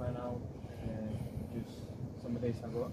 [0.00, 0.40] find out
[0.82, 1.12] uh,
[1.54, 1.76] just
[2.22, 2.90] some days ago.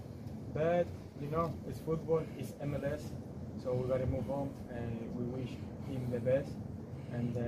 [0.54, 0.86] But
[1.20, 3.02] you know, it's football, it's MLS,
[3.62, 4.50] so we gotta move on.
[4.70, 5.50] And we wish
[5.88, 6.52] him the best,
[7.12, 7.40] and uh,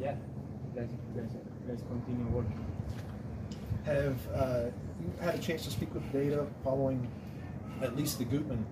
[0.00, 0.16] yeah,
[0.74, 1.34] let's let's
[1.68, 2.64] let's continue working.
[3.84, 4.64] Have uh,
[5.00, 7.08] you had a chance to speak with Data following
[7.82, 8.66] at least the Gutman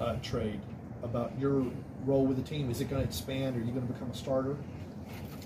[0.00, 0.60] uh, trade
[1.02, 1.64] about your
[2.04, 2.70] role with the team?
[2.70, 3.56] Is it going to expand?
[3.56, 4.56] Are you going to become a starter?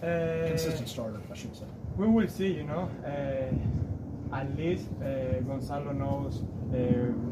[0.03, 1.65] Uh, Consistent starter, I should say.
[1.97, 2.91] We will see, you know.
[3.05, 3.55] Uh,
[4.37, 6.77] at least uh, Gonzalo knows uh,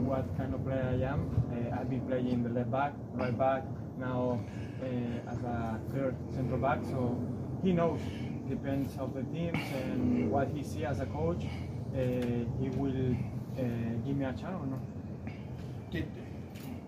[0.08, 1.20] what kind of player I am.
[1.52, 3.64] Uh, I've been playing the left back, right back,
[3.98, 4.40] now
[4.82, 7.20] uh, as a third central back, so
[7.62, 8.00] he knows.
[8.48, 11.44] Depends of the teams and what he sees as a coach.
[11.44, 11.98] Uh,
[12.60, 13.16] he will
[13.58, 13.62] uh,
[14.04, 14.80] give me a chance or not.
[15.90, 16.06] Did,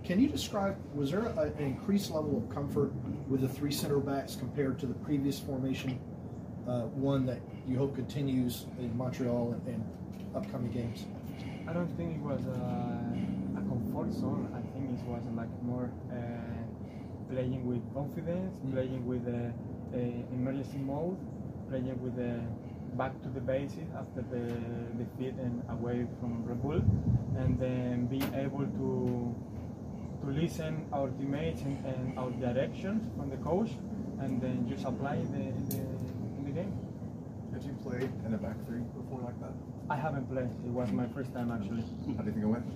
[0.05, 2.93] can you describe, was there a, an increased level of comfort
[3.27, 5.99] with the three center backs compared to the previous formation?
[6.67, 7.39] Uh, one that
[7.69, 9.85] you hope continues in Montreal and, and
[10.35, 11.07] upcoming games?
[11.69, 14.51] I don't think it was a, a comfort zone.
[14.53, 18.73] I think it was like more uh, playing with confidence, Mm.
[18.73, 19.53] playing with uh,
[19.95, 19.99] uh,
[20.35, 21.17] emergency mode,
[21.69, 22.41] playing with the
[22.97, 24.43] back to the basics after the
[24.99, 26.83] defeat and away from Red Bull,
[27.39, 29.35] and then being able to
[30.23, 33.71] to listen our teammates and, and our directions from the coach,
[34.19, 35.96] and then just apply the, the the
[36.57, 36.73] game.
[37.53, 39.53] Have you played in a back three before like that?
[39.91, 40.51] I haven't played.
[40.65, 41.85] It was my first time actually.
[42.17, 42.67] How do you think it went?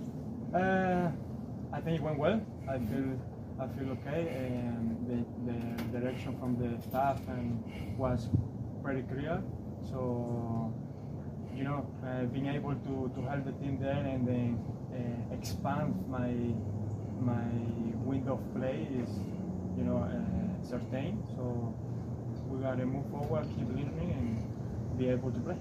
[0.53, 1.09] Uh,
[1.73, 2.39] I think it went well.
[2.69, 3.09] I feel
[3.63, 7.47] I feel okay, and the, the direction from the staff and
[7.97, 8.29] was
[8.83, 9.41] pretty clear.
[9.89, 10.73] So
[11.55, 14.59] you know, uh, being able to, to help the team there and then
[14.93, 16.31] uh, expand my
[17.19, 17.49] my
[18.05, 19.09] window of play is
[19.77, 21.17] you know uh, certain.
[21.35, 21.73] So
[22.51, 25.55] we gotta move forward, keep learning, and be able to play.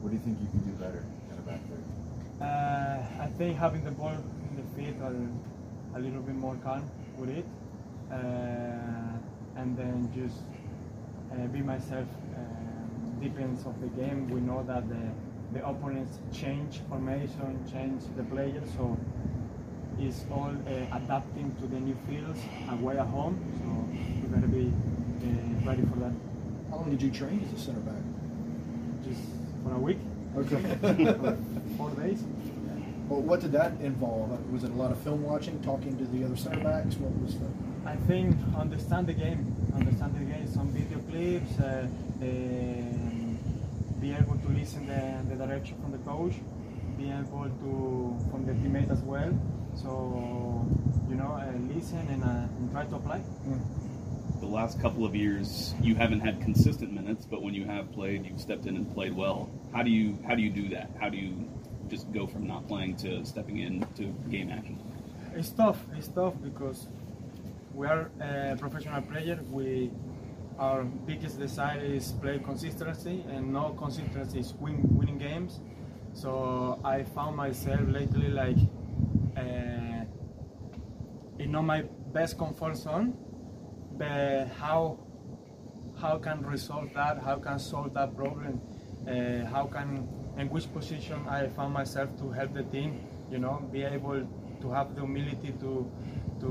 [0.00, 1.82] What do you think you can do better in a back three?
[2.40, 6.88] Uh, I think having the ball in the feet a, a little bit more calm
[7.16, 7.44] with it,
[8.12, 8.14] uh,
[9.56, 10.38] and then just
[11.32, 12.06] uh, be myself.
[12.36, 14.28] Um, depends of the game.
[14.28, 15.10] We know that the
[15.52, 18.96] the opponents change formation, change the players, so
[19.98, 23.36] it's all uh, adapting to the new fields away at home.
[23.58, 23.68] So
[24.22, 24.72] we gotta be
[25.26, 26.12] uh, ready for that.
[26.70, 28.02] How long did you train as a center back?
[29.04, 29.20] Just
[29.64, 29.98] for a week,
[30.36, 30.60] Okay.
[31.76, 32.22] four days.
[33.08, 34.30] well, what did that involve?
[34.52, 36.96] Was it a lot of film watching, talking to the other center backs?
[36.96, 37.46] What was the?
[37.86, 41.86] I think understand the game, understand the game, some video clips, uh,
[42.20, 43.38] um,
[44.00, 46.34] be able to listen the, the direction from the coach,
[46.98, 49.32] be able to from the teammate as well.
[49.76, 50.66] So
[51.08, 53.20] you know, uh, listen and, uh, and try to apply.
[54.40, 58.26] The last couple of years, you haven't had consistent minutes, but when you have played,
[58.26, 59.48] you've stepped in and played well.
[59.72, 60.90] How do you how do you do that?
[61.00, 61.48] How do you
[61.88, 64.78] just go from not playing to stepping in to game action?
[65.34, 65.78] It's tough.
[65.96, 66.86] It's tough because
[67.74, 69.40] we are a professional player.
[69.50, 69.90] We
[70.58, 75.60] our biggest desire is play consistency, and no consistency is win, winning games.
[76.12, 78.56] So I found myself lately like
[79.36, 80.04] uh,
[81.38, 81.82] in not my
[82.12, 83.16] best comfort zone,
[83.98, 84.98] but how
[86.00, 87.22] how can resolve that?
[87.22, 88.60] How can solve that problem?
[89.08, 93.00] Uh, how can in which position I found myself to help the team?
[93.30, 94.26] You know, be able
[94.60, 95.90] to have the humility to
[96.40, 96.50] to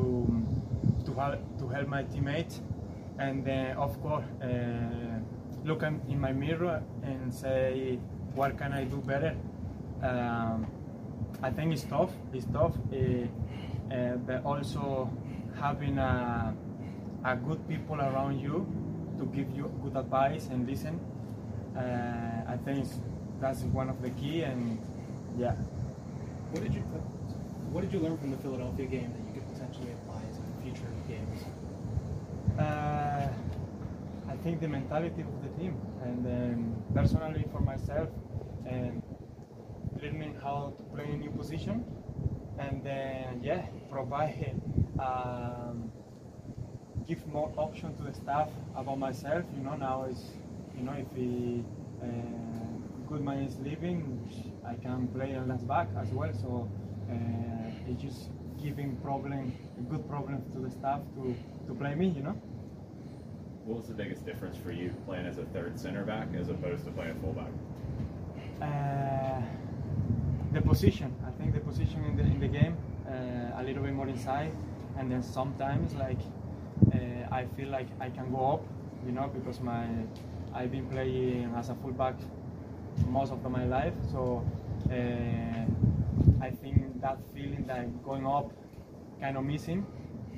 [1.05, 2.61] to help to help my teammates,
[3.19, 5.19] and then of course uh,
[5.63, 7.99] look in in my mirror and say
[8.33, 9.35] what can I do better.
[10.01, 10.67] Um,
[11.41, 12.11] I think it's tough.
[12.33, 13.27] It's tough, uh,
[13.93, 15.09] uh, but also
[15.59, 16.53] having a,
[17.25, 18.67] a good people around you
[19.17, 20.99] to give you good advice and listen.
[21.75, 22.87] Uh, I think
[23.41, 24.77] that's one of the key, and
[25.37, 25.55] yeah.
[26.51, 26.81] What did you
[27.73, 30.91] What did you learn from the Philadelphia game that you could potentially apply to future
[31.09, 31.39] games?
[32.59, 33.27] Uh,
[34.29, 38.09] I think the mentality of the team, and um, personally for myself,
[38.67, 39.01] and
[40.01, 41.83] learning how to play a new position,
[42.59, 44.55] and then yeah, provide
[44.99, 45.91] um,
[47.07, 49.43] give more option to the staff about myself.
[49.55, 50.31] You know, now is
[50.77, 51.61] you know if the
[52.03, 53.99] uh, Gutman is leaving,
[54.65, 56.33] I can play on left back as well.
[56.33, 56.69] So
[57.09, 58.29] uh, it's just
[58.61, 61.35] giving problem, a good problem to the staff to,
[61.67, 62.07] to play me.
[62.09, 62.41] You know.
[63.65, 66.85] What was the biggest difference for you playing as a third center back as opposed
[66.85, 67.51] to playing a fullback?
[68.61, 69.41] Uh,
[70.53, 71.13] the position.
[71.27, 72.77] I think the position in the in the game
[73.07, 74.51] uh, a little bit more inside,
[74.97, 76.19] and then sometimes like
[77.31, 78.63] I feel like I can go up,
[79.05, 79.87] you know, because my
[80.53, 82.15] I've been playing as a fullback
[83.07, 83.93] most of my life.
[84.11, 84.43] So
[84.89, 85.65] uh,
[86.41, 88.51] I think that feeling that going up
[89.19, 89.85] kind of missing.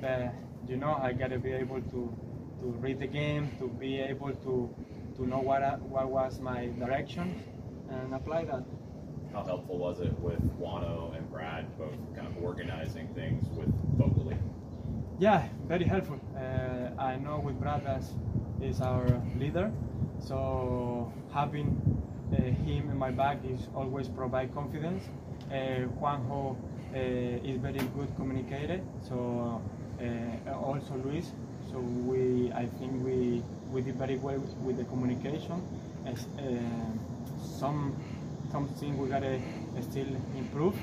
[0.00, 0.32] But
[0.68, 2.00] you know, I gotta be able to
[2.60, 4.74] to read the game, to be able to
[5.16, 7.42] to know what what was my direction
[7.90, 8.64] and apply that.
[9.32, 14.07] How helpful was it with Juanjo and Brad both kind of organizing things with vocally?
[15.18, 16.18] Yeah, very helpful.
[16.36, 18.06] Uh, I know with bradas
[18.62, 19.70] is our leader,
[20.20, 21.68] so having
[22.32, 25.04] uh, him in my back is always provide confidence.
[25.50, 26.56] Uh, Juanjo
[26.94, 26.98] uh,
[27.50, 29.60] is very good communicator, so
[30.00, 31.32] uh, also Luis.
[31.70, 33.42] So we, I think we
[33.72, 35.60] we did very well with the communication.
[36.06, 36.44] As, uh,
[37.42, 37.92] some
[38.52, 39.40] something we gotta
[39.82, 40.76] still improve,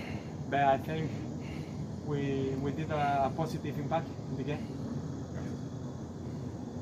[0.49, 1.09] but I think
[2.07, 4.74] we we did a, a positive impact in the game.